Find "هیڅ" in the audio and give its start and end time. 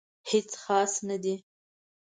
0.29-0.49